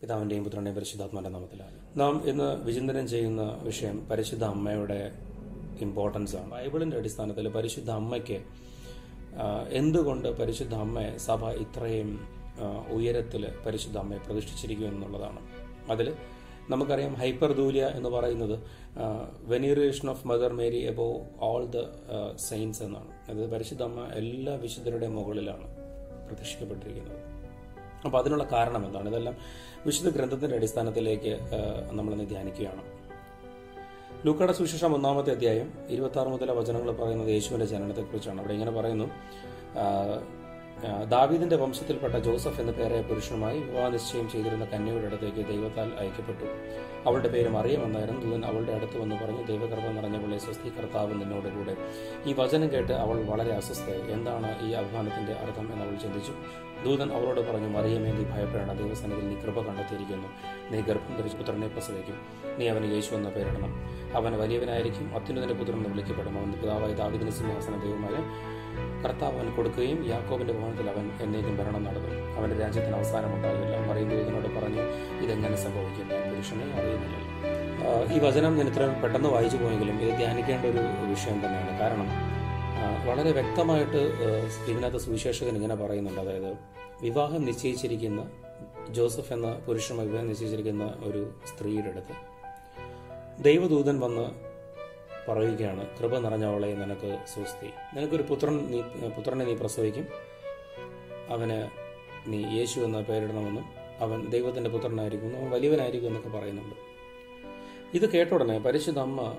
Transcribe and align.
പിതാവിന്റെയും 0.00 0.44
പുത്രന്റെയും 0.44 0.76
പരിശുദ്ധാത്മാന്റെ 0.76 1.30
നാമത്തിലാണ്. 1.30 1.76
നാം 1.96 2.28
ഇന്ന് 2.28 2.64
വിചിന്തനം 2.64 3.08
ചെയ്യുന്ന 3.08 3.60
വിഷയം 3.62 4.08
പരിശുദ്ധ 4.08 4.44
അമ്മയുടെ 4.44 5.12
ഇമ്പോർട്ടൻസ് 5.80 6.36
ആണ്. 6.36 6.50
ബൈബിളിന്റെ 6.50 6.96
അടിസ്ഥാനത്തിൽ 6.96 7.48
പരിശുദ്ധ 7.48 7.90
അമ്മയ്ക്ക് 7.90 8.38
എന്തുകൊണ്ട് 9.70 10.28
പരിശുദ്ധ 10.40 10.74
അമ്മയെ 10.74 11.16
സഭ 11.16 11.48
ഇത്രയും 11.64 12.10
ഉയരത്തിൽ 12.92 13.48
പരിശുദ്ധ 13.66 13.98
അമ്മയെ 13.98 14.18
പ്രതിഷ്ഠിച്ചിരിക്കും 14.18 14.88
എന്നുള്ളതാണ്. 14.88 15.40
അതിൽ 15.90 16.14
നമുക്കറിയാം 16.70 17.14
ഹൈപ്പർ 17.14 17.52
ദൂലിയ 17.52 17.86
എന്ന് 17.86 18.08
പറയുന്നത് 18.08 18.58
veneration 19.44 20.10
of 20.10 20.26
Mother 20.26 20.52
Mary 20.52 20.80
above 20.86 21.08
all 21.40 21.66
the 21.66 21.84
saints 22.36 22.82
എന്നാണ്. 22.82 23.12
അത് 23.30 23.50
പരിശുദ്ധ 23.50 23.82
അമ്മ 23.82 24.06
എല്ലാ 24.08 24.54
വിശുദ്ധരുടെയും 24.54 25.16
മുകളിലാണ് 25.16 25.68
പ്രതിഷ്ഠിക്കപ്പെട്ടിരിക്കുന്നത്. 26.28 27.25
അപ്പോൾ 28.04 28.18
അതിനുള്ള 28.18 28.44
കാരണം 28.52 28.86
എന്താണ്? 28.86 29.08
ഇതെല്ലാം 29.08 29.36
വിശുദ്ധ 29.86 30.08
ഗ്രന്ഥത്തിന്റെ 30.16 30.56
അടിസ്ഥാനത്തിലേക്ക് 30.56 31.38
നമ്മളിന്ന് 31.90 32.28
ധ്യാനിക്കുകയാണ്. 32.28 32.82
ലൂക്കയുടെ 34.26 34.52
സുവിശേഷം 34.52 34.94
ഒന്നാമത്തെ 34.94 35.30
അധ്യായം 35.30 35.72
ഇരുപത്തി 35.88 36.18
ആറ് 36.18 36.28
മുതലെ 36.28 36.52
വചനങ്ങൾ 36.52 36.90
പറയുന്നത് 36.96 37.28
യേശുവിന്റെ 37.28 37.66
ജനനത്തെക്കുറിച്ചാണ്. 37.66 38.40
അവിടെ 38.40 38.52
ഇങ്ങനെ 38.52 38.70
പറയുന്നു 38.70 39.04
ദാവീദിന്റെ 41.08 41.56
വംശത്തിൽപ്പെട്ട 41.56 42.14
ജോസഫ് 42.14 42.60
എന്ന 42.60 42.72
പേരായ 42.72 43.02
പുരുഷനുമായി 43.02 43.60
വിവാഹ 43.60 43.88
നിശ്ചയം 43.88 44.30
ചെയ്തിരുന്ന 44.30 44.64
കന്യയുടെ 44.64 45.06
അടുത്തേക്ക് 45.06 45.48
ദൈവത്താൽ 45.48 45.92
അയക്കപ്പെട്ടു. 45.98 46.44
അവളുടെ 47.08 47.28
പേര് 47.28 47.48
മറിയമെന്നായിരുന്നു 47.48 48.20
ദൂതൻ 48.20 48.44
അവളുടെ 48.44 48.72
അടുത്ത് 48.72 48.98
വന്ന് 48.98 49.16
പറഞ്ഞു 49.16 49.46
ദൈവഗർഭം 49.46 49.96
നിറഞ്ഞവളെ 49.96 50.38
സ്വസ്തി 50.38 50.68
കർത്താവ് 50.68 51.12
നിന്നോട് 51.12 51.48
കൂടെ. 51.48 51.76
ഈ 52.26 52.32
വചനം 52.32 52.72
കേട്ട് 52.72 52.92
അവൾ 52.92 53.24
വളരെ 53.24 53.54
അസ്വസ്ഥയായി. 53.54 54.12
എന്താണ് 54.12 54.66
ഈ 54.66 54.70
അഭിമാനത്തിന്റെ 54.70 55.32
അർത്ഥം? 55.32 55.72
എന്ന് 55.72 55.84
അവൾ 55.84 55.96
ചിന്തിച്ചു. 55.96 56.32
ദൂതൻ 56.84 57.12
അവളോട് 57.12 57.50
പറഞ്ഞു 57.50 57.68
മറിയമേ 57.68 58.12
നീ 58.12 58.24
ഭയപ്പെടേണ്ട. 58.24 58.70
ദൈവസന്നിധിയിൽ 58.70 59.28
നീ 59.28 59.40
കൃപ 59.40 59.60
കണ്ടെത്തിയിരിക്കുന്നു. 59.60 60.28
നീ 60.70 60.80
ഗർഭം 60.80 61.16
ധരിച്ച് 61.16 61.38
പുത്രനെ 61.38 61.68
പ്രസവിക്കും. 61.68 62.20
നീ 62.58 62.68
അവന് 62.68 62.92
യേശു 62.92 63.14
എന്ന 63.14 63.28
പേരിടണം. 63.28 63.74
അവൻ 64.16 64.38
വലിയവനായിരിക്കും. 64.38 65.14
അത്യുന്നതന്റെ 65.14 65.54
പുത്രൻ 65.54 65.76
എന്ന് 65.76 65.88
വിളിക്കപ്പെടും. 65.88 66.38
അവൻ 66.38 66.52
പിതാവായ 66.52 66.94
ദാവിദിന് 66.94 67.30
സിംഹാസന 67.30 67.80
ദൈവമായ 67.80 68.16
കർത്താവ് 69.04 69.34
അവൻ 69.38 69.48
കൊടുക്കുകയും 69.56 69.98
യാക്കോബിന്റെ 70.08 70.54
ഭവനത്തിൽ 70.58 70.90
അവൻ 70.90 71.10
എന്നേക്കും 71.20 71.56
ഭരണം 71.58 71.84
നടത്തും. 71.84 72.36
അവന്റെ 72.36 72.56
രാജ്യത്തിന് 72.58 72.96
അവസാനം 72.96 73.34
ഉണ്ടാകില്ല. 73.34 73.76
മറിയം 73.88 74.10
ദൂതനോട് 74.10 74.48
പറഞ്ഞു 74.56 74.82
ഇതെങ്ങനെ 75.24 75.56
സംഭവിക്കും? 75.56 76.08
ഞാൻ 76.12 76.22
പുരുഷനെ 76.30 76.66
അറിയുന്നില്ല. 76.80 77.16
ഈ 78.14 78.18
വചനം 78.18 78.56
ഞാൻ 78.56 78.68
ഇത്രയും 78.68 79.02
പെട്ടെന്ന് 79.02 79.28
വായിച്ചു 79.28 79.58
പോയെങ്കിലും 79.58 80.00
ഇത് 80.00 80.18
ധ്യാനിക്കേണ്ട 80.18 80.66
ഒരു 80.66 80.82
വിഷയം 81.10 81.34
തന്നെയാണ്. 81.34 81.80
കാരണം 81.80 82.08
വളരെ 83.08 83.32
വ്യക്തമായിട്ട് 83.32 84.00
ഇതിനകത്ത് 84.70 84.98
സുവിശേഷകൻ 84.98 85.54
ഇങ്ങനെ 85.56 85.74
പറയുന്നുണ്ട്. 85.74 86.20
അതായത് 86.20 86.50
വിവാഹം 87.02 87.44
നിശ്ചയിച്ചിരിക്കുന്ന 87.44 88.30
ജോസഫ് 88.90 89.32
എന്ന 89.32 89.58
പുരുഷനുമായി 89.66 90.08
വിവാഹം 90.08 90.28
നിശ്ചയിച്ചിരിക്കുന്ന 90.28 90.94
ഒരു 91.04 91.22
സ്ത്രീയുടെ 91.46 91.88
അടുത്ത് 91.88 92.14
ദൈവദൂതൻ 93.42 94.00
വന്ന് 94.00 94.45
പറയുകയാണ് 95.28 95.98
കൃപ 95.98 96.18
നിറഞ്ഞവളെ 96.18 96.74
നിനക്ക് 96.74 97.18
സുസ്തി 97.34 97.70
നിനക്കൊരു 97.96 98.22
പുത്രൻ 98.22 98.66
നീ 98.66 98.80
പുത്രനെ 99.08 99.44
നീ 99.44 99.54
പ്രസവിക്കും. 99.54 100.06
അവന് 101.28 101.68
നീ 102.26 102.58
യേശു 102.58 102.80
എന്ന 102.80 103.00
പേരിടണമെന്നും 103.00 103.64
അവൻ 104.00 104.28
ദൈവത്തിന്റെ 104.30 104.70
പുത്രനായിരിക്കും 104.70 105.36
അവൻ 105.36 105.50
വലിയവനായിരിക്കും 105.50 106.08
എന്നൊക്കെ 106.08 106.28
പറയുന്നുണ്ട്. 106.28 106.76
ഇത് 107.96 108.10
കേട്ട 108.10 108.30
ഉടനെ 108.30 108.58
പരിശുദ്ധ 108.58 108.98
അമ്മ 108.98 109.36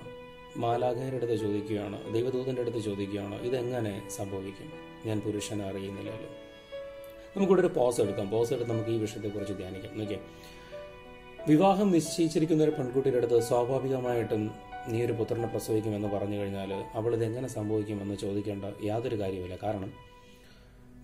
മാലാഖയുടെ 0.56 1.16
അടുത്ത് 1.16 1.36
ചോദിക്കുകയാണ് 1.36 2.14
ദൈവദൂതന്റെ 2.14 2.62
അടുത്ത് 2.62 2.78
ചോദിക്കുകയാണ് 2.78 3.42
ഇതെങ്ങനെ 3.42 4.08
സംഭവിക്കും? 4.10 4.72
ഞാൻ 5.06 5.20
പുരുഷനെ 5.20 5.64
അറിയുന്നില്ലല്ലോ. 5.64 6.30
നമുക്കിവിടെ 7.36 7.60
ഒരു 7.60 7.72
പോസ് 7.76 8.00
എടുക്കാം. 8.00 8.30
പോസ് 8.30 8.52
എടുത്ത് 8.52 8.70
നമുക്ക് 8.70 8.90
ഈ 8.90 8.98
വിഷയത്തെക്കുറിച്ച് 8.98 9.54
ധ്യാനിക്കാം. 9.54 10.02
ഓക്കെ 10.02 10.18
വിവാഹം 11.48 11.90
നിശ്ചയിച്ചിരിക്കുന്ന 11.90 12.64
ഒരു 12.64 12.70
പെൺകുട്ടിയുടെ 12.70 13.16
അടുത്ത് 13.16 13.40
സ്വാഭാവികമായിട്ടും 13.42 14.50
നീ 14.88 15.04
ഒരു 15.04 15.12
പുത്രനെ 15.12 15.48
പ്രസവിക്കുമെന്ന് 15.48 16.08
പറഞ്ഞു 16.08 16.36
കഴിഞ്ഞാൽ 16.38 16.70
അവൾ 16.94 17.14
ഇത് 17.14 17.24
എങ്ങനെ 17.24 17.48
സംഭവിക്കുമെന്ന് 17.48 18.14
ചോദിക്കേണ്ട 18.14 18.64
യാതൊരു 18.84 19.16
കാര്യമില്ല 19.20 19.58
കാരണം 19.62 19.92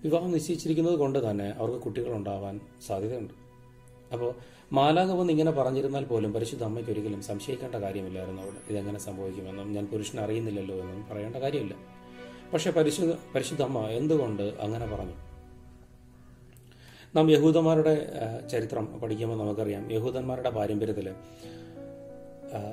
വിവാഹം 0.04 0.30
നിശ്ചയിച്ചിരിക്കുന്നത് 0.32 0.94
കൊണ്ട് 0.94 1.30
തന്നെ 1.30 1.48
അവർക്ക് 1.58 1.78
കുട്ടികളുണ്ടാവാൻ 1.78 2.60
സാധ്യതയുണ്ട്. 2.86 3.34
അപ്പോൾ 4.12 4.30
മാലാക 4.72 5.10
വന്ന് 5.10 5.32
ഇങ്ങനെ 5.32 5.50
പറഞ്ഞിരുന്നാൽ 5.50 6.04
പോലും 6.04 6.32
പരിശുദ്ധ 6.32 6.64
അമ്മയ്ക്ക് 6.64 6.90
ഒരിക്കലും 6.90 7.22
സംശയിക്കേണ്ട 7.22 7.76
കാര്യമില്ലായിരുന്നു 7.76 8.42
അവിടെ 8.42 8.60
ഇതെങ്ങനെ 8.70 8.98
സംഭവിക്കുമെന്നും 8.98 9.74
ഞാൻ 9.74 9.86
പുരുഷനെ 9.86 10.22
അറിയുന്നില്ലല്ലോ 10.22 10.76
എന്നും 10.76 11.06
പറയേണ്ട 11.10 11.36
കാര്യമില്ല. 11.36 11.74
പക്ഷെ 12.52 12.70
പരിശുദ്ധ 12.70 13.14
പരിശുദ്ധ 13.34 13.62
അമ്മ 13.62 13.86
എന്തുകൊണ്ട് 14.00 14.42
അങ്ങനെ 14.42 14.86
പറഞ്ഞു? 14.86 15.16
നാം 17.16 17.26
യഹൂദന്മാരുടെ 17.30 17.94
ചരിത്രം 18.52 19.00
പഠിക്കുമ്പോൾ 19.00 19.38
നമുക്കറിയാം 19.38 19.92
യഹൂദന്മാരുടെ 19.92 20.50
പാരമ്പര്യത്തിൽ 20.50 21.08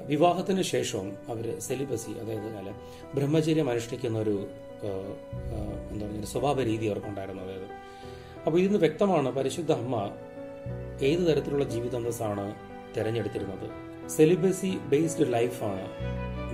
വിവാഹത്തിന് 0.08 0.62
ശേഷവും 0.62 1.18
അവർ 1.30 1.59
സെലിബസി 1.59 2.12
അതായത് 2.12 2.74
ബ്രഹ്മചര്യം 3.16 3.69
അനുഷ്ഠിക്കുന്ന 3.69 4.19
ഒരു 4.19 4.47
എന്താ 5.92 6.08
പറയുക 6.08 6.24
സ്വഭാവ 6.24 6.64
രീതി 6.64 6.86
അവർക്കുണ്ടായിരുന്നു 6.86 7.44
അതായത്. 7.44 7.68
അപ്പോൾ 8.46 8.59
ഇതിന് 8.59 8.78
വ്യക്തമാണ് 8.78 9.31
പരിശുദ്ധ 9.31 9.72
അമ്മ 9.72 10.12
ഏത് 11.02 11.19
തരത്തിലുള്ള 11.19 11.64
ജീവിതാന്തസ്സാണ് 11.64 12.56
തിരഞ്ഞെടുത്തിരുന്നത്. 12.97 13.69
സെലിബസി 14.09 14.78
ബേസ്ഡ് 14.78 15.34
ലൈഫാണ് 15.34 15.88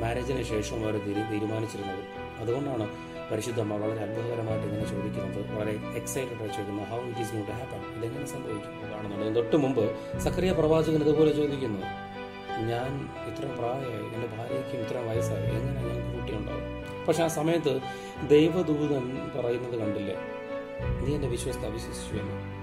മാരേജിന് 0.01 0.43
ശേഷം 0.43 0.83
അവർ 0.83 1.05
തീരു- 1.05 1.23
തീരുമാനിച്ചിരുന്നത്. 1.23 1.99
അതുകൊണ്ടാണ് 2.39 2.89
പരിശുദ്ധ 3.31 3.59
അമ്മ 3.59 3.75
വളരെ 3.75 3.99
അത്ഭുതകരമായിട്ട് 3.99 4.67
ഇങ്ങനെ 4.67 4.89
ചോദിക്കുന്നത്. 4.89 5.51
വളരെ 5.51 5.71
എക്സൈറ്റഡ് 5.71 6.33
ആയി 6.33 6.47
ചോദിക്കുന്നത് 6.47 6.87
how 6.87 6.99
it 6.99 7.19
is 7.19 7.33
got 7.33 7.51
happen 7.51 7.99
ഇതെങ്ങനെ 7.99 8.25
സംഭവിക്കും? 8.25 8.91
കാണുന്നുണ്ട് 8.91 9.39
തൊട്ട് 9.39 9.55
മുമ്പ് 9.55 9.95
സക്രിയ 10.19 10.51
പ്രവാചകൻ 10.51 11.03
ഇതുപോലെ 11.03 11.33
ചോദിക്കുന്നു. 11.33 12.06
ഞാൻ 12.65 13.09
ഇത്ര 13.27 13.45
പ്രായമായി 13.45 14.15
എന്റെ 14.15 14.27
ഭാര്യയ്ക്കും 14.37 14.79
ഇത്ര 14.79 14.97
വയസ്സായി 14.97 15.43
എങ്ങനെ 15.43 15.81
ഞങ്ങൾക്ക് 15.81 16.17
കുട്ടിയുണ്ടാവും? 16.17 16.63
പക്ഷെ 17.07 17.23
ആ 17.23 17.27
സമയത്ത് 17.27 17.79
ദൈവദൂതൻ 18.27 19.17
പറയുന്നത് 19.35 19.79
കണ്ടില്ലേ? 19.79 20.15
നീ 21.05 21.15
എന്റെ 21.15 21.27
വിശ്വസ്ത 21.27 21.65
അവിശ്വസിച്ചു 21.65 22.15
എന്ന്. 22.15 22.57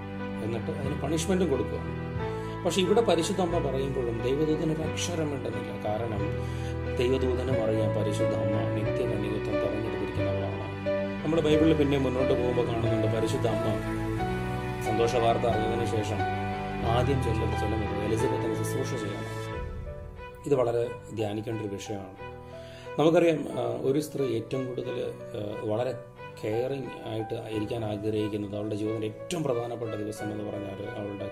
എന്നിട്ട് 0.44 0.70
അതിന് 0.70 1.02
പണിഷ്മെന്റും 1.02 1.50
കൊടുക്കുക. 1.50 1.78
പക്ഷെ 2.64 2.80
ഇവിടെ 2.80 3.00
പരിശുദ്ധ 3.00 3.40
അമ്മ 3.40 3.58
പറയുമ്പോഴും 3.58 4.22
ദൈവദൂതന് 4.22 4.72
ഒരു 4.72 4.82
അക്ഷരം 4.82 5.34
ഉണ്ടെന്നില്ല. 5.34 5.88
കാരണം 5.88 6.22
ദൈവദൂതനും 6.96 7.64
അറിയാം 7.64 7.90
പരിശുദ്ധ 7.94 8.34
അമ്മ 8.34 8.54
നിത്യകന്യകത്വം 8.74 9.54
തെരഞ്ഞെടുത്തിരിക്കുന്നവളാണ് 9.54 10.64
നമ്മുടെ 11.24 11.42
ബൈബിളിൽ 11.42 11.74
പിന്നെ 11.74 11.98
മുന്നോട്ട് 11.98 12.42
പോകുമ്പോൾ 12.42 12.66
കാണുന്നുണ്ട് 12.66 13.16
പരിശുദ്ധ 13.16 13.46
അമ്മ. 13.46 13.74
സന്തോഷ 14.84 15.16
വാർത്ത 15.16 15.42
അറിഞ്ഞതിന് 15.42 15.86
ശേഷം 15.86 16.20
ആദ്യം 16.86 17.22
ചെല്ലുന്നത് 17.24 17.60
ചെല്ലുന്നത് 17.60 18.04
എലിസബത്തിന് 18.04 18.54
ശുശ്രൂഷ 18.54 19.00
ചെയ്യണം. 19.00 19.43
ഇത് 20.46 20.54
വളരെ 20.54 20.90
ധ്യാനിക്കേണ്ട 21.14 21.60
ഒരു 21.60 21.68
വിഷയമാണ്. 21.68 22.16
നമുക്കറിയാം 23.00 23.46
ഒരു 23.82 24.00
സ്ത്രീ 24.00 24.24
ഏറ്റവും 24.36 24.66
കൂടുതൽ 24.66 24.96
വളരെ 25.70 25.94
കെയറിങ് 26.44 26.90
ആയിട്ട് 27.04 27.34
ഇരിക്കാൻ 27.34 27.84
ആഗ്രഹിക്കുന്നത് 27.84 28.56
അവളുടെ 28.56 28.74
ജീവിതത്തിന്റെ 28.74 29.06
ഏറ്റവും 29.06 29.42
പ്രധാനപ്പെട്ട 29.42 29.94
ദിവസം 29.94 30.32
എന്ന് 30.32 30.44
പറഞ്ഞാൽ 30.44 30.82
അവളുടെ 30.98 31.30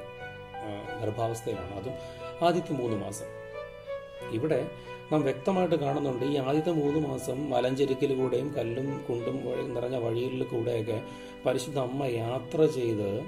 ഗർഭാവസ്ഥയിലാണ്. 1.02 1.74
അതും 1.80 1.92
ആദ്യത്തെ 2.46 2.72
മൂന്ന് 2.72 2.96
മാസം. 2.96 3.26
ഇവിടെ 4.32 4.70
നാം 5.12 5.22
വ്യക്തമായിട്ട് 5.22 5.74
കാണുന്നുണ്ട് 5.74 6.24
ഈ 6.24 6.36
ആദ്യത്തെ 6.36 6.70
മൂന്ന് 6.70 7.08
മാസം 7.08 7.50
മലഞ്ചെരുക്കിലൂടെയും 7.50 8.54
കല്ലും 8.58 9.04
കുണ്ടും 9.08 9.36
നിറഞ്ഞ 9.74 9.96
വഴിയിൽ 9.96 10.42
കൂടെയൊക്കെ 10.42 11.02
പരിശുദ്ധ 11.46 11.78
അമ്മ 11.78 12.04
യാത്ര 12.04 12.66
ചെയ്ത് 12.66 13.20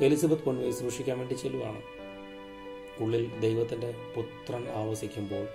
എലിസബത്ത് 0.00 0.42
പൊൻവയെ 0.42 0.70
സൂക്ഷിക്കാൻ 0.70 1.18
വേണ്ടി 1.18 1.34
ചെല്ലുവാണ്. 1.34 1.99
ഉള്ളിൽ 3.00 3.40
ദൈവത്തിന്റെ 3.40 3.94
പുത്രൻ 4.16 4.68
ആവസിക്കുമ്പോൾ 4.68 5.46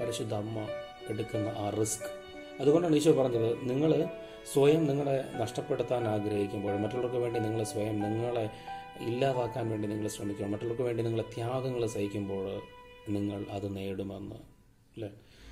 പരിശുദ്ധ 0.00 0.34
അമ്മ 0.34 0.66
എടുക്കുന്ന 1.08 1.48
ആ 1.48 1.70
റിസ്ക്. 1.70 2.22
അതുകൊണ്ടാണ് 2.60 2.96
ഈശോ 2.96 3.12
പറഞ്ഞത് 3.12 3.70
നിങ്ങൾ 3.70 4.08
സ്വയം 4.52 4.86
നിങ്ങളെ 4.86 5.24
നഷ്ടപ്പെടുത്താൻ 5.38 6.08
ആഗ്രഹിക്കുമ്പോൾ 6.08 6.76
മറ്റുള്ളവർക്ക് 6.76 7.16
വേണ്ടി 7.16 7.40
നിങ്ങൾ 7.40 7.62
സ്വയം 7.64 8.00
നിങ്ങളെ 8.00 8.50
ഇല്ലാതാക്കാൻ 9.00 9.70
വേണ്ടി 9.70 9.88
നിങ്ങൾ 9.88 10.08
ശ്രമിക്കുക 10.08 10.46
മറ്റുള്ളവർക്ക് 10.46 10.82
വേണ്ടി 10.82 11.02
നിങ്ങൾ 11.02 11.22
ത്യാഗങ്ങൾ 11.22 11.86
സഹിക്കുമ്പോൾ 11.86 12.60
നിങ്ങൾ 13.08 13.44
അത് 13.50 13.76
നേടുമെന്ന്. 13.76 14.34
അല്ലേ? 14.96 15.08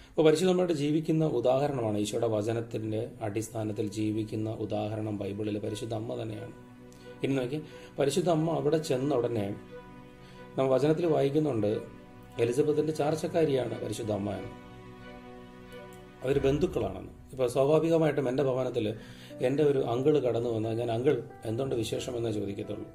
അപ്പോൾ 0.09 0.23
പരിശുദ്ധമായിട്ട് 0.23 0.75
ജീവിക്കുന്ന 0.75 1.25
ഉദാഹരണമാണ് 1.25 1.99
ഈശോയുടെ 1.99 2.27
വചനത്തിന്റെ 2.27 3.11
അടിസ്ഥാനത്തിൽ 3.21 3.87
ജീവിക്കുന്ന 3.89 4.51
ഉദാഹരണം 4.51 5.19
ബൈബിളിൽ 5.19 5.59
പരിശുദ്ധ 5.59 5.95
അമ്മ 5.95 6.23
തന്നെയാണ്. 6.23 6.53
ഇനി 7.25 7.35
നോക്കി 7.35 7.63
പരിശുദ്ധ 7.99 8.31
അമ്മ 8.31 8.51
അവിടെ 8.51 8.79
ചെന്ന 8.79 9.15
ഉടനെ 9.15 9.57
നാം 10.59 10.71
വചനത്തിൽ 10.71 11.07
വായിക്കുന്നുണ്ട് 11.07 11.79
എലിസബത്തിന്റെ 12.39 12.93
ചാർച്ചക്കാരിയാണ് 12.93 13.85
പരിശുദ്ധ 13.85 14.13
അമ്മ 14.13 14.31
എന്ന്. 14.31 14.49
അവർ 16.25 16.39
ബന്ധുക്കളാണെന്ന്. 16.39 17.13
ഇപ്പൊ 17.31 17.47
സ്വാഭാവികമായിട്ടും 17.47 18.29
എന്റെ 18.29 18.43
ഭവനത്തിൽ 18.43 18.95
എന്റെ 19.41 19.63
ഒരു 19.63 19.85
അങ്കിൾ 19.85 20.19
കടന്നു 20.19 20.51
വന്നാൽ 20.51 20.75
ഞാൻ 20.75 20.93
അങ്കിൾ 20.93 21.23
എന്തുകൊണ്ട് 21.45 21.77
വിശേഷം? 21.77 22.17
എന്നേ 22.17 22.33
ചോദിക്കത്തുള്ളൂ. 22.33 22.87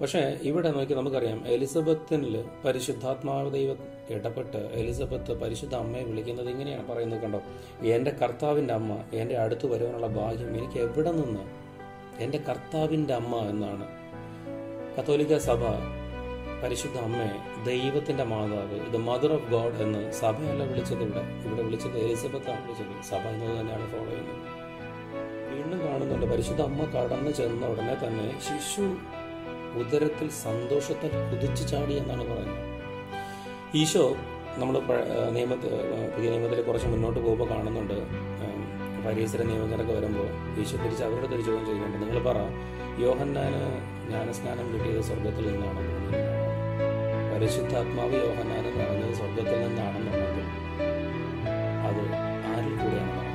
പക്ഷേ 0.00 0.38
ഇവിടെ 0.42 0.70
നോക്കി 0.70 0.92
നമുക്കറിയാം 0.92 1.48
എലിസബത്തിൽ 1.48 2.44
പരിശുദ്ധാത്മാവ് 2.64 3.52
ദൈവം 3.52 3.76
ഇടപെട്ട് 4.10 4.56
എലിസബത്ത് 4.56 5.40
പരിശുദ്ധ 5.40 5.74
അമ്മയെ 5.74 6.02
വിളിക്കുന്നത് 6.02 6.50
ഇങ്ങനെയാണ് 6.50 6.88
പറയുന്നത് 6.88 7.22
കണ്ടോ? 7.22 7.40
എന്റെ 7.86 8.10
കർത്താവിന്റെ 8.10 8.74
അമ്മ 8.74 9.04
എന്റെ 9.12 9.36
അടുത്ത് 9.36 9.66
വരുവാനുള്ള 9.66 10.06
ഭാഗ്യം 10.06 10.56
എനിക്ക് 10.56 10.78
എവിടെ 10.78 11.12
നിന്ന്? 11.12 11.40
എന്റെ 12.18 12.38
കർത്താവിന്റെ 12.38 13.14
അമ്മ 13.14 13.36
എന്നാണ് 13.36 14.05
കത്തോലിക്ക 14.96 15.36
സഭ 15.46 15.62
പരിശുദ്ധ 16.60 16.96
അമ്മയെ 17.06 17.32
ദൈവത്തിന്റെ 17.66 18.24
മാതാവ് 18.30 18.76
ഇത് 18.88 18.96
മദർ 19.08 19.30
ഓഫ് 19.34 19.48
ഗോഡ് 19.54 19.80
എന്ന് 19.84 19.98
സഭയല്ല 20.20 20.62
വിളിച്ചത് 20.70 21.02
ഇവിടെ. 21.06 21.22
ഇവിടെ 21.46 21.62
വിളിച്ചത് 21.66 21.96
എലിസബത്താണ് 22.04 22.62
വിളിച്ചത്. 22.66 22.92
സഭ 23.08 23.22
എന്നത് 23.32 23.52
തന്നെയാണ് 23.58 23.86
ഫോളോ 23.92 24.06
ചെയ്യുന്നത്. 24.12 24.40
വീണ്ടും 25.50 25.80
കാണുന്നുണ്ട് 25.86 26.26
പരിശുദ്ധ 26.32 26.62
അമ്മ 26.68 26.84
കടന്നു 26.94 27.32
ചെന്ന 27.38 27.66
ഉടനെ 27.72 27.96
തന്നെ 28.04 28.26
ശിശു 28.46 28.86
ഉദരത്തിൽ 29.80 30.30
സന്തോഷത്തിൽ 30.44 31.12
കുതിച്ചു 31.32 31.66
ചാടി 31.72 31.96
എന്നാണ് 32.02 32.24
പറയുന്നത്. 32.30 32.62
ഈശോ 33.80 34.04
നമ്മൾ 34.62 34.76
നിയമത്തിൽ 35.36 35.74
പുതിയ 36.14 36.28
നിയമത്തിൽ 36.34 36.62
കുറച്ച് 36.68 36.88
മുന്നോട്ട് 36.94 37.20
പോകുമ്പോൾ 37.26 37.50
കാണുന്നുണ്ട് 37.54 37.98
പരീസര 39.06 39.42
നിയമങ്ങളൊക്കെ 39.50 39.94
വരുമ്പോൾ 39.98 40.30
ഈശോ 40.62 40.78
തിരിച്ച് 40.84 41.04
അവരോട് 41.08 41.28
തിരിച്ചു 41.34 41.50
പോകാൻ 41.50 41.66
ചെയ്യുന്നുണ്ട്. 41.68 41.98
നിങ്ങൾ 42.04 42.18
പറ 42.30 42.38
യോഹന്നാന് 43.04 43.62
ജ്ഞാനസ്നാനം 44.06 44.66
കിട്ടിയത് 44.74 45.00
സ്വർഗത്തിൽ 45.00 45.52
നിന്നാണ് 45.52 45.76
ഭൂമിയിൽ 45.76 46.22
നിന്നാണ് 46.22 47.34
പരിശുദ്ധാത്മാവ് 47.34 48.14
യോഹനാനം 48.14 48.78
നിറഞ്ഞത് 48.78 49.14
സ്വർഗത്തിൽ 49.14 49.68
നിന്നാണെന്നുണ്ടെങ്കിൽ 49.68 50.46
അത് 51.86 52.02
ആരിൽ 52.50 52.72
കൂടെയാണ് 52.72 53.26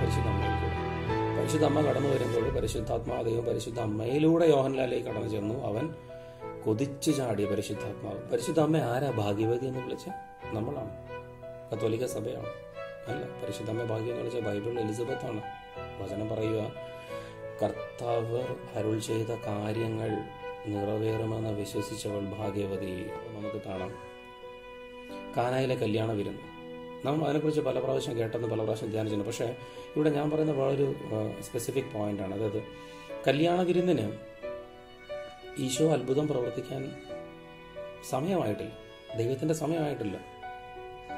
പരിശുദ്ധ 0.00 0.26
കൂടെ. 0.26 1.38
പരിശുദ്ധ 1.38 1.64
അമ്മ 1.64 1.80
കടന്നു 1.80 2.08
വരുമ്പോൾ 2.08 2.50
പരിശുദ്ധാത്മാവ് 2.50 3.40
പരിശുദ്ധ 3.40 3.80
അമ്മയിലൂടെ 3.80 4.46
യോഹൻലാലേക്ക് 4.46 5.06
കടന്നു 5.06 5.28
ചെന്നു. 5.28 5.66
അവൻ 5.66 5.94
കൊതിച്ചു 6.64 7.10
ചാടി 7.10 7.44
പരിശുദ്ധാത്മാവ്. 7.44 8.30
പരിശുദ്ധ 8.30 8.60
അമ്മ 8.60 8.76
ആരാ 8.76 9.10
ഭാഗ്യവതി 9.10 9.66
എന്ന് 9.66 9.78
വിളിച്ച? 9.78 10.04
നമ്മളാണ്. 10.44 10.90
കത്തോലിക്ക 11.72 12.06
സഭയാണ്. 12.06 12.50
അല്ല 13.08 13.24
പരിശുദ്ധ 13.42 13.70
അമ്മ 13.70 13.82
ഭാഗ്യം 13.82 14.10
എന്ന് 14.10 14.18
വിളിച്ച 14.18 14.40
ബൈബിളിൽ 14.40 14.80
എലിസബത്താണ്. 14.80 15.40
വചനം 16.02 16.28
പറയുക 16.28 16.86
കർത്താവ് 17.62 18.42
അരുൾ 18.74 18.98
ചെയ്ത 18.98 19.26
കാര്യങ്ങൾ 19.26 20.08
നിറവേറുമെന്ന് 20.66 21.50
വിശ്വസിച്ചവൾ 21.50 22.20
ഭാഗ്യവതി. 22.20 23.06
നമുക്ക് 23.28 23.64
കാണാം. 23.64 24.16
കാനായിലെ 25.36 25.74
കല്യാണ 25.74 26.12
വിരുന്ന്. 26.12 26.56
നമ്മൾ 27.06 27.24
അതിനെക്കുറിച്ച് 27.24 27.60
പല 27.60 27.78
പ്രാവശ്യം 27.78 28.18
കേട്ടെന്ന് 28.18 28.48
പല 28.48 28.62
പ്രാവശ്യം 28.62 28.90
ധ്യാനിച്ചിട്ടുണ്ട് 28.90 29.30
പക്ഷേ 29.30 29.56
ഇവിടെ 29.96 30.10
ഞാൻ 30.10 30.30
പറയുന്ന 30.30 30.52
വളരെ 30.52 30.94
സ്പെസിഫിക് 31.42 31.84
പോയിന്റാണ് 31.84 32.34
അതായത് 32.34 32.62
കല്യാണ 33.28 33.62
വിരുന്നിന് 33.62 34.12
ഈശോ 35.58 35.92
അത്ഭുതം 35.92 36.28
പ്രവർത്തിക്കാൻ 36.28 36.94
സമയമായിട്ടില്ല. 38.08 38.72
ദൈവത്തിന്റെ 39.16 39.54
സമയമായിട്ടില്ല. 39.54 40.20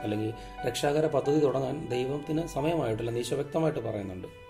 അല്ലെങ്കിൽ 0.02 0.35
രക്ഷാകര 0.67 1.06
പദ്ധതി 1.06 1.40
തുടങ്ങാൻ 1.40 1.88
ദൈവത്തിന് 1.88 2.46
സമയമായിട്ടില്ല 2.46 3.19
ഈശോ 3.19 3.37
വ്യക്തമായിട്ട് 3.37 3.79
പറയുന്നുണ്ട്. 3.79 4.48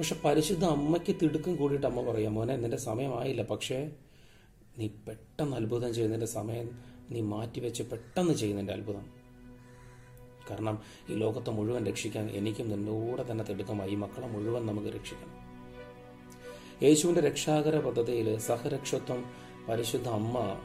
പക്ഷെ 0.00 0.16
പരിശുദ്ധ 0.24 0.64
അമ്മയ്ക്ക് 0.64 1.16
തിടുക്കം 1.22 1.56
കൂടിയിട്ട് 1.56 1.86
അമ്മ 1.86 2.10
പറയാം 2.10 2.34
മോനെ 2.34 2.56
നിന്റെ 2.56 2.76
സമയമായില്ല. 2.76 3.42
പക്ഷേ 3.42 3.90
നീ 4.78 4.88
പെട്ടെന്ന് 5.08 5.56
അത്ഭുതം 5.56 5.94
ചെയ്യുന്നതിന്റെ 5.94 6.26
സമയം 6.26 6.70
നീ 7.10 7.20
മാറ്റിവെച്ച് 7.20 7.82
പെട്ടെന്ന് 7.82 8.34
ചെയ്യുന്നതിന്റെ 8.34 8.74
അത്ഭുതം. 8.74 9.10
കാരണം 10.50 10.82
ഈ 11.10 11.14
ലോകത്തെ 11.14 11.50
മുഴുവൻ 11.50 11.86
രക്ഷിക്കാൻ 11.86 12.30
എനിക്കും 12.30 12.70
നിന്നോടെ 12.70 13.30
തന്നെ 13.30 13.44
തിടുക്കമായി. 13.44 13.90
ഈ 13.90 13.94
മക്കളെ 13.94 14.26
മുഴുവൻ 14.26 14.66
നമുക്ക് 14.66 14.88
രക്ഷിക്കണം. 14.88 15.34
യേശുവിന്റെ 16.82 17.20
രക്ഷാകര 17.20 17.78
പദ്ധതിയിൽ 17.78 18.38
സഹരക്ഷത്വം 18.38 19.24
പരിശുദ്ധ 19.68 20.08
അമ്മ 20.08 20.60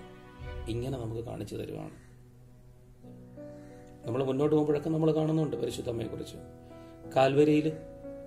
ഇങ്ങനെ 0.68 0.98
നമുക്ക് 0.98 1.22
കാണിച്ചു 1.22 1.56
തരുവാണ്. 1.56 1.92
നമ്മൾ 4.08 4.24
മുന്നോട്ട് 4.24 4.56
പോകുമ്പോഴൊക്കെ 4.56 4.90
നമ്മൾ 4.90 5.16
കാണുന്നുണ്ട് 5.16 5.56
പരിശുദ്ധ 5.56 5.90
അമ്മയെക്കുറിച്ച്. 5.90 6.36
കാൽവരിയിൽ 7.16 7.72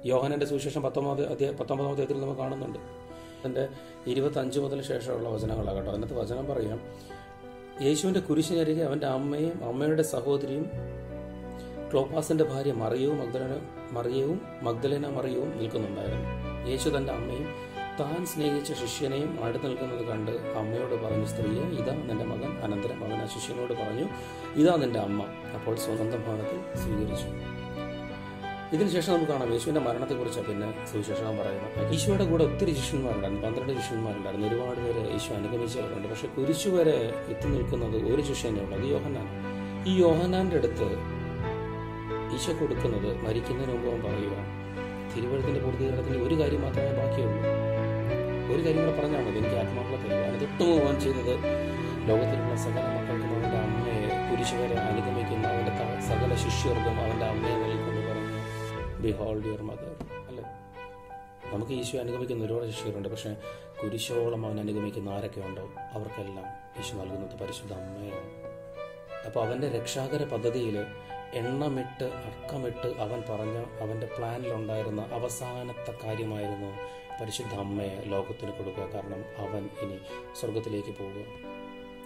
യോഹനന്റെ 0.06 0.47
സുവിശേഷം 0.47 0.83
പത്തൊമ്പത് 0.83 1.27
അധ്യായ 1.27 1.53
പത്തൊമ്പതാം 1.53 1.91
അധ്യായത്തിൽ 1.91 2.21
നമ്മൾ 2.21 2.35
കാണുന്നുണ്ട്. 2.35 2.79
അതിന്റെ 2.79 3.69
ഇരുപത്തഞ്ച് 4.06 4.61
മുതൽ 4.61 4.83
ശേഷമുള്ള 4.83 5.29
വചനങ്ങളാണ് 5.29 5.77
കേട്ടോ. 5.77 5.93
അതിനകത്ത് 5.93 6.21
വചനം 6.21 6.47
പറയാം 6.47 6.81
യേശുവിന്റെ 7.83 8.21
കുരിശിനരികെ 8.21 8.85
അവന്റെ 8.85 9.06
അമ്മയും 9.06 9.65
അമ്മയുടെ 9.65 10.03
സഹോദരിയും 10.03 10.71
ക്ലോപ്പാസിന്റെ 11.93 12.45
ഭാര്യ 12.45 12.73
മറിയവും 12.73 13.19
മഗ്ദലന 13.19 13.61
മറിയവും 13.91 14.41
മഗ്ദലേന 14.62 15.06
മറിയവും 15.06 15.59
നിൽക്കുന്നുണ്ടായിരുന്നു. 15.59 16.29
യേശു 16.71 16.89
തന്റെ 16.89 17.12
അമ്മയും 17.12 17.49
താൻ 18.00 18.27
സ്നേഹിച്ച 18.27 18.73
ശിഷ്യനെയും 18.73 19.45
അടുത്ത് 19.45 19.67
നിൽക്കുന്നത് 19.67 20.06
കണ്ട് 20.06 20.31
അമ്മയോട് 20.31 21.03
പറഞ്ഞു 21.03 21.25
സ്ത്രീയെ 21.25 21.62
ഇതാ 21.62 21.95
നിന്റെ 21.95 22.25
മകൻ. 22.25 22.59
അനന്തരം 22.59 23.00
മകൻ 23.00 23.15
ആ 23.15 23.27
ശിഷ്യനോട് 23.27 23.73
പറഞ്ഞു 23.73 24.09
ഇതാ 24.56 24.77
നിന്റെ 24.77 25.00
അമ്മ. 25.00 25.23
അപ്പോൾ 25.55 25.77
സ്വന്തം 25.77 26.23
ഭവനത്തിൽ 26.23 26.79
സ്വീകരിച്ചു. 26.79 27.57
ഇതിനുശേഷം 28.73 29.12
നമുക്ക് 29.12 29.32
കാണാം 29.32 29.53
യേശുവിന്റെ 29.53 29.81
മരണത്തെക്കുറിച്ച് 29.81 30.41
പിന്നെ 30.41 30.87
സുവിശേഷം 30.93 31.37
പറയുന്നത് 31.38 31.94
ഈശോയുടെ 31.94 32.25
കൂടെ 32.25 32.44
ഒത്തിരി 32.44 32.73
ശിഷ്യന്മാരുണ്ടായിരുന്നു 32.75 33.43
പന്ത്രണ്ട് 33.47 33.73
ശിഷ്യന്മാരുണ്ടായിരുന്നു. 33.81 34.47
ഒരുപാട് 34.49 34.81
പേര് 34.81 35.12
യേശു 35.12 35.32
അനുഗമിച്ചവരുണ്ട്. 35.32 36.09
പക്ഷെ 36.09 36.26
കുരിശു 36.26 36.69
വരെ 36.69 36.97
എത്തി 37.29 37.49
നിൽക്കുന്നത് 37.49 37.97
ഒരു 38.15 38.23
ശിഷ്യനെ 38.23 38.61
ഉള്ളൂ 38.62 38.76
അത് 38.79 38.87
യോഹന്നാൻ. 38.94 39.26
ഈ 39.88 40.00
യോഹന്നാന്റെ 40.00 40.56
അടുത്ത് 40.56 40.88
ഈശോ 42.37 42.53
കൊടുക്കുന്നത് 42.61 43.09
മരിക്കുന്നതിന് 43.26 43.73
മുമ്പ് 43.73 43.88
അവൻ 43.88 44.00
പറയുക 44.03 44.37
തിരുവഴുത്തിന്റെ 45.12 45.61
പൂർത്തീകരണത്തിന് 45.61 46.19
ഒരു 46.23 46.35
കാര്യം 46.41 46.62
മാത്രമേ 46.62 46.93
ബാക്കിയുള്ളൂ. 46.99 47.41
ഒരു 48.53 48.61
കാര്യം 48.64 48.82
കൂടെ 48.85 49.00
പറഞ്ഞാൽ 49.00 49.23
മതി 49.26 49.38
എനിക്ക് 49.38 49.56
ആത്മാക്കളെ 49.62 49.99
തരുക 50.03 50.23
അതിന് 50.29 50.47
പോകാൻ 50.61 51.00
ചെയ്തത് 51.00 51.35
ലോകത്തിലുള്ള 52.09 52.56
സകല 52.67 52.85
മക്കൾക്കും 52.97 53.31
അവന്റെ 53.31 53.59
അമ്മയെ 53.64 54.09
കുരിശുവരെ 54.29 54.76
അനുഗമിക്കുന്ന 54.88 55.47
അവന്റെ 55.49 55.73
സകല 56.11 56.31
ശിഷ്യർക്കും 56.44 56.97
അവന്റെ 57.05 57.26
അമ്മയെ 57.32 57.56
ബിഹോൾഡ് 59.00 59.47
യുവർ 59.47 59.62
മദർ 59.62 59.97
അല്ലേ? 60.29 60.45
നമുക്ക് 61.53 61.73
ഈശോ 61.73 61.99
അനുഗമിക്കുന്ന 61.99 62.45
ഒരുപാട് 62.45 62.71
ശിഷ്യരുണ്ട് 62.71 63.09
പക്ഷേ 63.09 63.37
കുരിശോളം 63.83 64.47
അവൻ 64.47 64.61
അനുഗമിക്കുന്ന 64.61 65.11
ആരൊക്കെ 65.11 65.41
ഉണ്ടോ? 65.41 65.71
അവർക്കെല്ലാം 65.93 66.45
ഈശോ 66.81 66.97
നൽകുന്നത് 66.97 67.39
പരിശുദ്ധ 67.39 67.73
അമ്മയാണ്. 67.73 68.31
അപ്പോൾ 69.27 69.47
അവന്റെ 69.47 69.69
രക്ഷാകര 69.69 70.25
പദ്ധതിയിൽ 70.25 70.87
എണ്ണമിട്ട് 71.35 72.05
അക്കമിട്ട് 72.05 72.87
അവൻ 72.87 73.23
പറഞ്ഞ 73.31 73.65
അവന്റെ 73.81 74.09
പ്ലാനിലുണ്ടായിരുന്ന 74.19 75.09
അവസാനത്തെ 75.12 75.95
കാര്യമായിരുന്നു 76.05 76.71
പരിശുദ്ധ 77.21 77.55
അമ്മയെ 77.55 78.03
ലോകത്തിന് 78.05 78.50
കൊടുക്കുക. 78.50 78.85
കാരണം 78.85 79.25
അവൻ 79.39 79.69
ഇനി 79.83 79.99
സ്വർഗത്തിലേക്ക് 80.41 80.89
പോവുക 80.89 81.25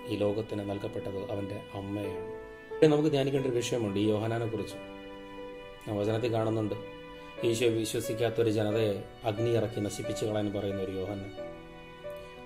ഈ 0.06 0.16
ലോകത്തിന് 0.16 0.70
നൽകപ്പെട്ടത് 0.70 1.30
അവന്റെ 1.30 1.60
അമ്മയാണ്. 1.74 2.86
നമുക്ക് 2.86 3.08
ധ്യാനിക്കേണ്ട 3.08 3.46
ഒരു 3.46 3.54
വിഷയമുണ്ട് 3.54 3.98
ഈ 3.98 4.08
യോഹനാനെ 4.10 4.46
കുറിച്ച് 4.46 4.91
വചനത്തിൽ 5.90 6.30
കാണുന്നുണ്ട്. 6.32 6.76
ഈശോ 7.44 7.68
വിശ്വസിക്കാത്തൊരു 7.76 8.50
ജനതയെ 8.50 8.92
അഗ്നി 9.24 9.50
ഇറക്കി 9.50 9.80
നശിപ്പിച്ചു 9.80 10.24
കളയാൻ 10.26 10.48
പറയുന്ന 10.52 10.82
ഒരു 10.82 10.92
യോഹനൻ 10.92 11.30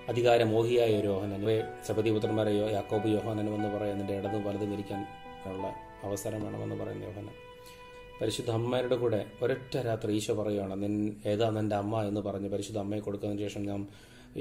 അധികാരമോഹിയായ 0.09 0.93
ഒരു 0.99 1.07
യോഹനൻ 1.07 1.41
സപതിപുത്രന്മാരെ 1.87 2.53
യാക്കോബ് 2.73 3.09
യോഹനനും 3.09 3.53
എന്ന് 3.55 3.69
പറയുന്നതിന്റെ 3.75 4.15
ഇടതും 4.19 4.43
വലതും 4.43 4.73
ഇരിക്കാൻ 4.73 5.01
ഉള്ള 5.51 5.65
അവസരം 6.03 6.41
വേണമെന്ന് 6.45 6.75
പറയുന്ന 6.75 7.05
യോഹനൻ 7.05 7.35
പരിശുദ്ധ 8.19 8.51
അമ്മയുടെ 8.51 8.95
കൂടെ 8.95 9.25
ഒരൊറ്റ 9.41 9.77
രാത്രി 9.77 10.11
ഈശോ 10.17 10.33
പറയുകയാണ് 10.33 10.75
നിൻ 10.83 10.93
ഏതാ 11.25 11.49
നിന്റെ 11.49 11.75
അമ്മ 11.75 12.01
എന്ന് 12.03 12.21
പറഞ്ഞ് 12.21 12.49
പരിശുദ്ധ 12.49 12.79
അമ്മയെ 12.79 13.01
കൊടുക്കുന്നതിന് 13.01 13.43
ശേഷം 13.47 13.63
ഞാൻ 13.65 13.81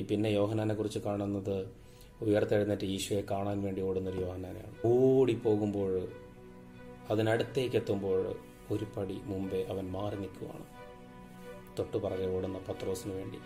പിന്നെ 0.08 0.30
യോഹനാനെ 0.30 0.74
കുറിച്ച് 0.74 0.98
കാണുന്നത് 0.98 1.56
ഉയർത്തെഴുന്നേറ്റ് 2.22 2.86
ഈശോയെ 2.86 3.22
കാണാൻ 3.30 3.62
വേണ്ടി 3.62 3.80
ഓടുന്നൊരു 3.82 4.20
യോഹനാനാണ് 4.20 4.72
ഓടിപ്പോകുമ്പോൾ 4.86 5.92
അതിനടുത്തേക്ക് 7.10 7.76
എത്തുമ്പോൾ 7.76 8.20
ഒരു 8.70 8.86
പടി 8.96 9.20
മുമ്പേ 9.24 9.64
അവൻ 9.64 9.90
മാറി 9.90 10.16
നിൽക്കുവാണ്. 10.16 10.64
തൊട്ടു 11.78 11.96
പുറകെ 11.96 12.36
ഓടുന്ന 12.36 12.58
പത്രോസിന് 12.58 13.12
വേണ്ടി. 13.12 13.38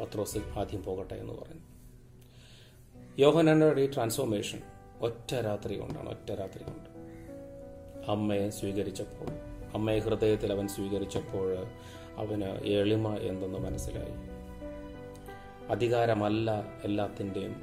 പത്രോസ് 0.00 0.38
ആദ്യം 0.38 0.84
പോകട്ടെ 0.84 1.14
എന്ന് 1.14 1.32
പറഞ്ഞു. 1.32 1.60
യോഹനാനയുടെ 3.18 3.80
ഈ 3.80 3.90
ട്രാൻസ്ഫോർമേഷൻ 3.94 4.62
ഒറ്റ 5.00 5.34
രാത്രി 5.34 5.78
കൊണ്ടാണ് 5.78 6.08
ഒറ്റ 6.08 6.32
രാത്രി 6.32 6.64
കൊണ്ട്. 6.64 6.90
അമ്മയെ 8.10 8.50
സ്വീകരിച്ചപ്പോൾ 8.50 9.28
അമ്മയെ 9.74 9.98
ഹൃദയത്തിൽ 9.98 10.52
അവൻ 10.52 10.68
സ്വീകരിച്ചപ്പോൾ 10.68 11.56
അവന് 12.16 12.66
എളിമ 12.66 13.14
എന്തെന്ന് 13.14 13.58
മനസ്സിലായി. 13.58 14.34
അധികാരമല്ല 15.70 16.62
എല്ലാത്തിന്റെയും 16.84 17.62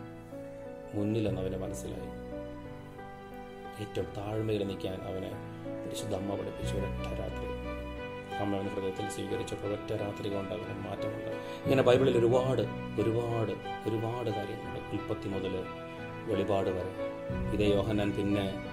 മുന്നിലെന്ന് 0.93 1.41
അവന് 1.41 1.55
മനസ്സിലായി. 1.55 2.21
ഏറ്റവും 3.81 4.07
താഴ്മയിൽ 4.17 4.67
നിൽക്കാൻ 4.67 5.01
അവനെ 5.01 5.50
പരിശുദ്ധ 5.91 6.15
അമ്മ 6.15 6.35
പഠിപ്പിച്ചു 6.35 6.75
ഒരൊറ്റ 6.75 7.19
രാത്രി. 7.19 7.45
അമ്മ 8.35 8.55
അവൻ 8.55 8.67
ഹൃദയത്തിൽ 8.67 9.09
സ്വീകരിച്ചപ്പോൾ 9.09 9.67
ഒറ്റ 9.67 9.93
രാത്രി 9.93 10.29
കൊണ്ട് 10.29 10.51
അവന് 10.51 10.87
മാറ്റമുണ്ട്. 10.87 11.31
ഇങ്ങനെ 11.63 11.83
ബൈബിളിൽ 11.83 12.17
ഒരുപാട് 12.17 12.61
ഒരുപാട് 13.01 13.51
ഒരുപാട് 13.89 14.29
കാര്യങ്ങളുണ്ട്. 14.29 14.95
ഉൽപ്പത്തി 14.95 15.29
മുതൽ 15.29 15.63
വെളിപാട് 16.25 16.69
വരെ. 16.69 16.89
ഇതേ 17.53 17.75
യോഹന്നാൻ 17.75 18.11
പിന്നെ 18.11 18.65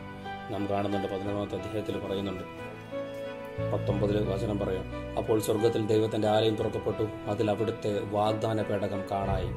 നാം 0.51 0.69
കാണുന്നുണ്ട് 0.69 1.09
പതിനൊന്നാമത്തെ 1.09 1.57
അദ്ദേഹത്തിൽ 1.57 1.99
പറയുന്നുണ്ട്. 1.99 2.45
പത്തൊമ്പതിൽ 3.73 4.29
വചനം 4.29 4.59
പറയാം. 4.59 5.17
അപ്പോൾ 5.19 5.41
സ്വർഗത്തിൽ 5.41 5.87
ദൈവത്തിന്റെ 5.87 6.29
ആലയം 6.29 6.57
തുറക്കപ്പെട്ടു. 6.57 7.03
അതിൽ 7.03 7.51
അവിടുത്തെ 7.51 8.01
വാഗ്ദാന 8.01 8.63
പേടകം 8.63 9.03
കാണായി. 9.11 9.49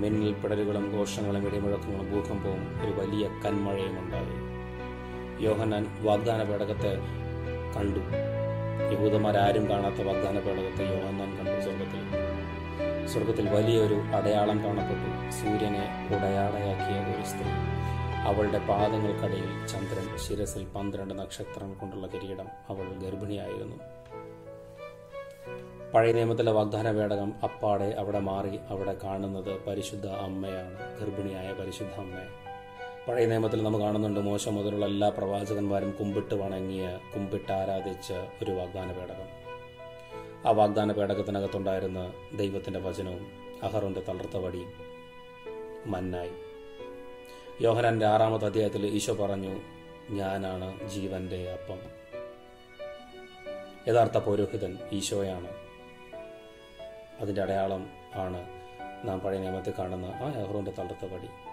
മിന്നൽ 0.00 0.32
പിടലുകളും 0.32 0.98
ഘോഷങ്ങളും 0.98 1.46
ഇടിമുഴക്കങ്ങളും 1.46 2.12
ഭൂകമ്പവും 2.12 2.84
ഒരു 2.84 2.90
വലിയ 3.00 3.28
കന്മഴയും 3.46 3.98
ഉണ്ടായി. 3.98 4.51
യോഹന്നാൻ 5.42 5.98
വാഗ്ദാന 6.02 6.42
പേടകത്തെ 6.42 6.96
കണ്ടു. 7.76 8.00
യഹൂദന്മാരാരും 8.92 9.70
കാണാത്ത 9.70 10.02
വാഗ്ദാന 10.02 10.38
പേടകത്തെ 10.38 10.84
യോഹന്നാൻ 10.84 11.36
കണ്ടു 11.36 11.60
സ്വർഗത്തിൽ 11.60 12.02
സ്വർഗത്തിൽ 13.06 13.48
വലിയൊരു 13.48 13.94
അടയാളം 13.94 14.64
കാണപ്പെട്ടു. 14.64 15.30
സൂര്യനെ 15.30 16.08
ഉടയാടയാക്കിയ 16.16 17.14
ഒരു 17.14 17.24
സ്ത്രീ. 17.24 17.50
അവളുടെ 18.22 18.58
പാദങ്ങൾക്കടിയിൽ 18.58 19.66
ചന്ദ്രൻ 19.66 20.16
ശിരസിൽ 20.16 20.64
പന്ത്രണ്ട് 20.64 21.18
നക്ഷത്രങ്ങൾ 21.18 21.74
കൊണ്ടുള്ള 21.74 22.06
കിരീടം 22.06 22.46
അവൾ 22.68 22.84
ഗർഭിണിയായിരുന്നു. 22.84 23.76
പഴയ 25.94 26.12
നിയമത്തിലെ 26.12 26.52
വാഗ്ദാന 26.52 26.92
പേടകം 26.92 27.32
അപ്പാടെ 27.42 27.94
അവിടെ 27.98 28.18
മാറി 28.18 28.58
അവിടെ 28.68 28.96
കാണുന്നത് 29.04 29.64
പരിശുദ്ധ 29.64 30.06
അമ്മയാണ്. 30.06 31.00
ഗർഭിണിയായ 31.00 31.52
പരിശുദ്ധ 31.52 31.92
അമ്മയെ. 31.92 32.51
പഴയ 33.08 33.26
നിയമത്തിൽ 33.26 33.62
നമ്മൾ 33.62 33.80
കാണുന്നുണ്ട് 33.80 34.20
മോശം 34.20 34.54
മുതലുള്ള 34.54 34.86
എല്ലാ 34.86 35.08
പ്രവാചകന്മാരും 35.08 35.90
കുമ്പിട്ട് 35.90 36.34
വണങ്ങിയ 36.34 36.98
കുമ്പിട്ട് 37.14 37.52
ആരാധിച്ച 37.52 38.12
ഒരു 38.42 38.50
വാഗ്ദാന 38.50 38.92
പേടകം. 38.92 39.28
ആ 40.46 40.50
വാഗ്ദാന 40.50 40.92
പേടകത്തിനകത്തുണ്ടായിരുന്ന 40.92 42.12
ദൈവത്തിന്റെ 42.36 42.80
വചനവും 42.80 43.26
അഹറിന്റെ 43.62 44.00
തളർത്ത 44.00 44.36
വടിയും 44.36 44.72
മന്നായി. 45.86 46.30
യോഹനാന്റെ 47.60 48.06
ആറാമത്തെ 48.06 48.46
അധ്യായത്തിൽ 48.46 48.86
ഈശോ 48.86 49.14
പറഞ്ഞു 49.14 49.60
ഞാനാണ് 50.10 50.88
ജീവന്റെ 50.88 51.52
അപ്പം. 51.52 51.78
യഥാർത്ഥ 53.88 54.18
പൗരോഹിതൻ 54.18 54.78
ഈശോയാണ്. 54.92 55.48
അതിന്റെ 57.20 57.42
അടയാളം 57.42 57.86
ആണ് 58.14 58.48
നാം 59.04 59.20
പഴയ 59.20 59.38
നിയമത്തിൽ 59.38 59.72
കാണുന്ന 59.78 60.06
ആ 60.06 60.40
യഹ്റോന്റെ 60.40 60.70
തളർത്ത 60.70 61.12
പടി 61.12 61.51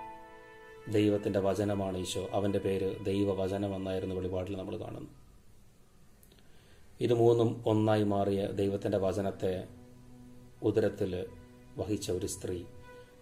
ദൈവത്തിന്റെ 0.92 1.40
വചനമാണ് 1.42 1.98
ഈശോ. 1.98 2.24
അവന്റെ 2.34 2.60
പേര് 2.60 2.90
ദൈവവചനം 3.04 3.72
എന്നായിരുന്നു 3.76 4.16
വെളിപാടിൽ 4.16 4.56
നമ്മൾ 4.58 4.76
കാണുന്നു 4.78 5.12
ഇത് 7.00 7.14
മൂന്നും 7.20 7.50
ഒന്നായി 7.66 8.06
മാറിയ 8.10 8.42
ദൈവത്തിന്റെ 8.58 9.00
വചനത്തെ 9.04 9.54
ഉദരത്തിൽ 10.62 11.12
വഹിച്ച 11.78 12.08
ഒരു 12.12 12.28
സ്ത്രീ 12.34 12.58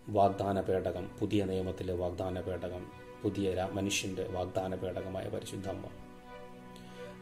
വാഗ്ദാന 0.09 0.57
പേടകം 0.67 1.05
പുതിയ 1.19 1.41
നിയമത്തിലെ 1.45 1.93
വാഗ്ദാന 2.01 2.41
പേടകം 2.41 2.83
പുതിയ 3.23 3.47
മനുഷ്യന്റെ 3.73 4.25
വാഗ്ദാന 4.33 4.75
പേടകമായ 4.81 5.25
പരിശുദ്ധമ്മ 5.33 5.85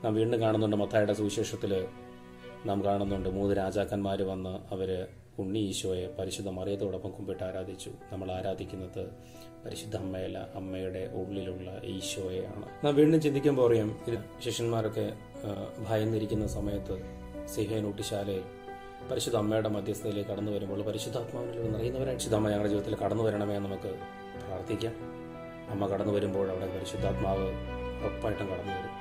നാം 0.04 0.14
വീണ്ടും 0.16 0.40
കാണുന്നുണ്ട് 0.42 0.78
മത്തായുടെ 0.82 1.14
സുവിശേഷത്തിൽ 1.14 1.74
നാം 2.66 2.80
കാണുന്നുണ്ട് 2.86 3.30
മൂന്ന് 3.32 3.54
രാജാക്കന്മാർ 3.60 4.22
വന്ന് 4.30 4.54
അവർ 4.74 4.90
ഉണ്ണി 5.42 5.60
ഈശോയെ 5.60 6.08
പരിശുദ്ധ 6.18 6.50
മറിയത്തോടൊപ്പം 6.50 7.12
കുമ്പിട്ട് 7.12 7.44
ആരാധിച്ചു. 7.44 7.92
നമ്മൾ 8.12 8.32
ആരാധിക്കുന്നത് 8.32 9.02
പരിശുദ്ധ 9.64 9.96
അമ്മയല്ല 9.98 10.38
അമ്മയുടെ 10.56 11.02
ഉള്ളിലുള്ള 11.20 11.70
ഈശോയെയാണ്. 11.94 12.66
നാം 12.84 12.96
വീണ്ടും 12.96 13.22
ചിന്തിക്കുമ്പോൾ 13.22 13.66
അറിയാം 13.70 13.90
ഇത് 14.08 14.18
ശിഷ്യന്മാരൊക്കെ 14.46 15.06
ഭയന്നിരിക്കുന്ന 15.90 16.48
സമയത്ത് 16.48 16.96
സിഹേൻ 17.56 17.86
ഊട്ടിശാലയിൽ 17.88 18.46
പരിശുദ്ധ 19.10 19.38
അമ്മയുടെ 19.38 19.70
മധ്യസ്ഥതയിലേക്ക് 19.70 20.30
കടന്നു 20.30 20.52
വരുമ്പോൾ 20.52 20.82
പരിശുദ്ധാത്മാവിനോട് 20.90 21.70
നിറയുന്നവരായി 21.76 22.16
പരിശുദ്ധ 22.16 22.36
അമ്മ 22.36 22.50
ഞങ്ങളുടെ 22.50 22.70
ജീവിതത്തിൽ 22.70 22.96
കടന്നു 23.04 23.24
വരണമേ 23.24 23.58
നമുക്ക് 23.58 23.92
പ്രാർത്ഥിക്കാം. 24.46 24.94
അമ്മ 25.74 25.88
കടന്നു 25.88 26.14
വരുമ്പോൾ 26.14 26.48
അവിടെ 26.52 26.68
പരിശുദ്ധാത്മാവ് 26.76 27.48
ഉറപ്പായിട്ടും 28.06 28.48
കടന്നു 28.54 28.74
വരും. 28.78 28.94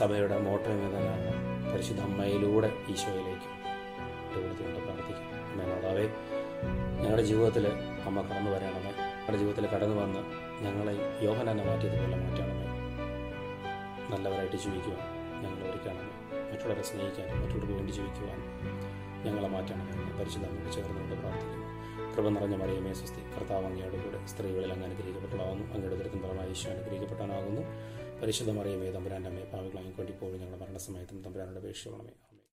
സഭയുടെ 0.00 0.38
മോട്ടോ 0.46 0.70
എന്നതാണ് 0.70 1.32
പരിശുദ്ധ 1.72 2.00
അമ്മയിലൂടെ 2.00 2.70
ഈശോയിലേക്ക് 2.92 3.61
കൊടുത്തുകൊണ്ട് 4.36 4.80
പ്രാർത്ഥിക്കും. 4.80 5.26
അമ്മ 5.52 5.62
മാതാവേ 5.70 6.04
ഞങ്ങളുടെ 7.02 7.22
ജീവിതത്തിൽ 7.22 7.64
അമ്മ 8.06 8.18
കടന്നു 8.22 8.50
വരണമേ 8.50 8.92
ഞങ്ങളുടെ 8.92 9.38
ജീവിതത്തിൽ 9.38 9.66
കടന്നു 9.66 9.96
വന്ന് 9.96 10.20
ഞങ്ങളെ 10.64 10.94
യോഹനാനെ 11.24 11.64
മാറ്റിയതുപോലെ 11.64 12.16
മാറ്റണമേ 12.16 12.66
നല്ലവരായിട്ട് 14.10 14.56
ജീവിക്കുവാൻ 14.56 15.02
ഞങ്ങളെ 15.42 15.70
ഒരുക്കണമേ 15.70 16.08
മറ്റുള്ളവരെ 16.52 16.82
സ്നേഹിക്കാനും 16.82 17.40
മറ്റുള്ളവർക്ക് 17.42 17.76
വേണ്ടി 17.78 17.92
ജീവിക്കുവാൻ 17.92 18.38
ഞങ്ങളെ 19.26 19.48
മാറ്റണമേ 19.48 19.92
എന്ന് 19.96 20.14
പരിശുദ്ധ 20.18 20.46
അമ്മയോട് 20.46 20.72
ചേർന്നുകൊണ്ട് 20.76 21.14
പ്രാർത്ഥിക്കുന്നു. 21.14 21.58
കൃപ 22.14 22.28
നിറഞ്ഞ 22.28 22.56
മറിയമേ 22.56 22.92
സ്വസ്തി 22.92 23.20
കർത്താവ് 23.34 23.64
അങ്ങയുടെ 23.64 23.98
കൂടെ 24.04 24.26
സ്ത്രീകളിൽ 24.26 24.72
അങ്ങ് 24.72 24.86
അനുഗ്രഹിക്കപ്പെട്ടതാകുന്നു 24.86 25.64
അങ്ങയുടെ 25.74 25.96
ദുരിതം 25.96 26.22
പരമായ 26.22 26.46
ഈശോ 26.46 26.70
അനുഗ്രഹിക്കപ്പെട്ടാനാകുന്നു 26.70 27.62
പരിശുദ്ധ 28.22 28.50
മറിയമേ 28.50 28.90
തമ്പുരാന്റെ 28.90 29.30
അമ്മയെ 29.30 29.46
പാവികളായി 29.54 29.90
കൊണ്ടിപ്പോഴും 29.90 30.40
ഞങ്ങളുടെ 30.40 30.60
മരണസമയത്തും 30.64 31.22
തമ്പുരാനോട് 31.24 31.58
അപേക്ഷിക്കണമേ 31.58 32.12